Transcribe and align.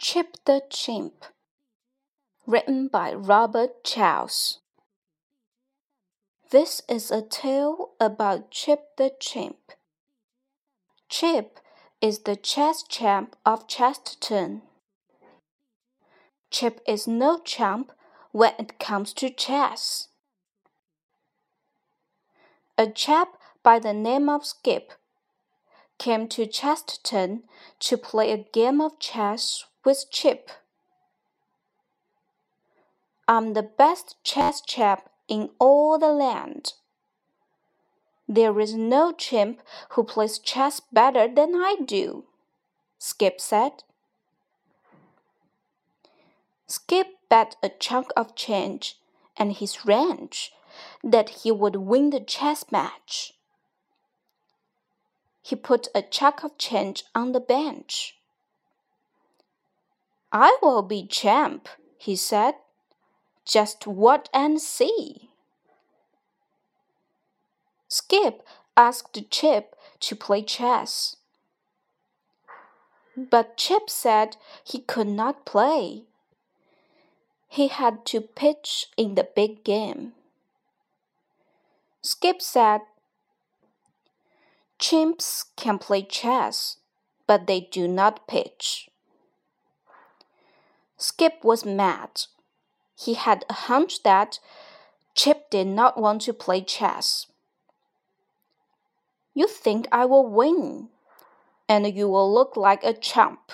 Chip 0.00 0.36
the 0.44 0.62
Chimp, 0.70 1.24
written 2.46 2.86
by 2.86 3.12
Robert 3.12 3.82
Charles. 3.82 4.60
This 6.50 6.82
is 6.88 7.10
a 7.10 7.20
tale 7.20 7.90
about 7.98 8.52
Chip 8.52 8.96
the 8.96 9.10
Chimp. 9.18 9.72
Chip 11.08 11.58
is 12.00 12.20
the 12.20 12.36
chess 12.36 12.84
champ 12.84 13.34
of 13.44 13.66
Chesterton. 13.66 14.62
Chip 16.52 16.80
is 16.86 17.08
no 17.08 17.40
champ 17.40 17.90
when 18.30 18.52
it 18.56 18.78
comes 18.78 19.12
to 19.14 19.28
chess. 19.30 20.06
A 22.78 22.86
chap 22.86 23.30
by 23.64 23.80
the 23.80 23.92
name 23.92 24.28
of 24.28 24.46
Skip 24.46 24.92
came 25.98 26.28
to 26.28 26.46
Chesterton 26.46 27.42
to 27.80 27.96
play 27.96 28.32
a 28.32 28.44
game 28.52 28.80
of 28.80 28.98
chess 28.98 29.64
with 29.84 30.06
Chip. 30.10 30.50
I'm 33.26 33.52
the 33.52 33.62
best 33.62 34.16
chess 34.24 34.60
chap 34.60 35.10
in 35.28 35.50
all 35.58 35.98
the 35.98 36.12
land. 36.12 36.72
There 38.26 38.60
is 38.60 38.74
no 38.74 39.12
chimp 39.12 39.60
who 39.90 40.04
plays 40.04 40.38
chess 40.38 40.80
better 40.80 41.26
than 41.28 41.54
I 41.54 41.76
do, 41.84 42.24
Skip 42.98 43.40
said. 43.40 43.84
Skip 46.66 47.06
bet 47.30 47.56
a 47.62 47.70
chunk 47.70 48.08
of 48.16 48.34
change 48.34 48.98
and 49.36 49.52
his 49.52 49.86
ranch 49.86 50.52
that 51.02 51.30
he 51.30 51.50
would 51.50 51.76
win 51.76 52.10
the 52.10 52.20
chess 52.20 52.64
match. 52.70 53.34
He 55.48 55.56
put 55.56 55.88
a 55.94 56.02
chunk 56.02 56.44
of 56.44 56.58
change 56.58 57.04
on 57.14 57.32
the 57.32 57.40
bench. 57.40 58.18
I 60.30 60.58
will 60.60 60.82
be 60.82 61.06
champ, 61.06 61.70
he 61.96 62.16
said. 62.16 62.56
Just 63.46 63.86
watch 63.86 64.28
and 64.34 64.60
see. 64.60 65.30
Skip 67.88 68.42
asked 68.76 69.18
Chip 69.30 69.74
to 70.00 70.14
play 70.14 70.42
chess. 70.42 71.16
But 73.16 73.56
Chip 73.56 73.88
said 73.88 74.36
he 74.62 74.80
could 74.80 75.08
not 75.08 75.46
play. 75.46 76.04
He 77.48 77.68
had 77.68 78.04
to 78.04 78.20
pitch 78.20 78.88
in 78.98 79.14
the 79.14 79.26
big 79.34 79.64
game. 79.64 80.12
Skip 82.02 82.42
said, 82.42 82.82
Chimps 84.78 85.46
can 85.56 85.78
play 85.78 86.02
chess, 86.02 86.76
but 87.26 87.46
they 87.46 87.60
do 87.60 87.88
not 87.88 88.28
pitch. 88.28 88.88
Skip 90.96 91.42
was 91.42 91.64
mad. 91.64 92.22
He 92.96 93.14
had 93.14 93.44
a 93.48 93.54
hunch 93.54 94.02
that 94.02 94.38
Chip 95.14 95.50
did 95.50 95.66
not 95.66 96.00
want 96.00 96.22
to 96.22 96.32
play 96.32 96.60
chess. 96.60 97.26
You 99.34 99.48
think 99.48 99.86
I 99.90 100.04
will 100.04 100.26
win, 100.26 100.88
and 101.68 101.92
you 101.94 102.08
will 102.08 102.32
look 102.32 102.56
like 102.56 102.82
a 102.84 102.92
chump, 102.92 103.52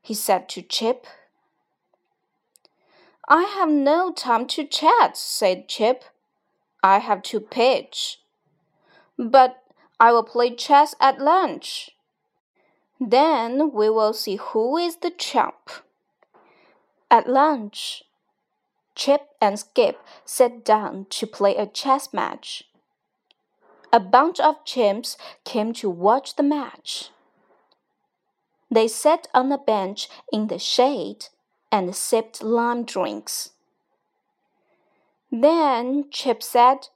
he 0.00 0.14
said 0.14 0.48
to 0.50 0.62
Chip. 0.62 1.06
I 3.26 3.42
have 3.42 3.70
no 3.70 4.12
time 4.12 4.46
to 4.48 4.64
chat, 4.64 5.16
said 5.16 5.68
Chip. 5.68 6.04
I 6.82 6.98
have 6.98 7.22
to 7.22 7.40
pitch. 7.40 8.20
But 9.18 9.63
I 10.00 10.12
will 10.12 10.24
play 10.24 10.54
chess 10.54 10.94
at 11.00 11.20
lunch. 11.20 11.90
Then 13.00 13.72
we 13.72 13.88
will 13.90 14.12
see 14.12 14.36
who 14.36 14.76
is 14.76 14.96
the 14.96 15.10
chump. 15.10 15.70
At 17.10 17.28
lunch, 17.28 18.04
Chip 18.94 19.28
and 19.40 19.58
Skip 19.58 20.00
sat 20.24 20.64
down 20.64 21.06
to 21.10 21.26
play 21.26 21.56
a 21.56 21.66
chess 21.66 22.12
match. 22.12 22.64
A 23.92 24.00
bunch 24.00 24.40
of 24.40 24.64
chimps 24.64 25.16
came 25.44 25.72
to 25.74 25.90
watch 25.90 26.36
the 26.36 26.42
match. 26.42 27.10
They 28.70 28.88
sat 28.88 29.28
on 29.34 29.52
a 29.52 29.58
bench 29.58 30.08
in 30.32 30.48
the 30.48 30.58
shade 30.58 31.26
and 31.70 31.94
sipped 31.94 32.42
lime 32.42 32.84
drinks. 32.84 33.50
Then 35.30 36.10
Chip 36.10 36.42
said, 36.42 36.88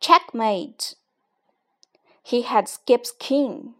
Checkmate. 0.00 0.94
He 2.28 2.42
had 2.42 2.68
Skip's 2.68 3.10
king. 3.10 3.72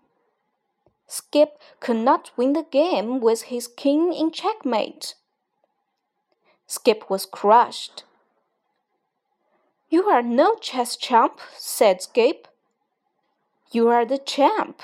Skip 1.07 1.61
could 1.81 1.99
not 1.99 2.31
win 2.35 2.55
the 2.55 2.63
game 2.63 3.21
with 3.21 3.43
his 3.53 3.69
king 3.69 4.15
in 4.15 4.31
checkmate. 4.31 5.17
Skip 6.67 7.11
was 7.11 7.27
crushed. 7.27 8.05
You 9.91 10.05
are 10.05 10.23
no 10.23 10.55
chess 10.55 10.97
champ, 10.97 11.41
said 11.59 12.01
Skip. 12.01 12.49
You 13.71 13.89
are 13.89 14.07
the 14.07 14.17
champ, 14.17 14.81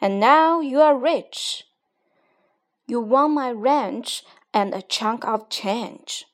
and 0.00 0.20
now 0.20 0.60
you 0.60 0.80
are 0.80 0.96
rich. 0.96 1.64
You 2.86 3.00
won 3.00 3.32
my 3.32 3.50
ranch 3.50 4.22
and 4.54 4.72
a 4.72 4.82
chunk 4.82 5.24
of 5.24 5.50
change. 5.50 6.26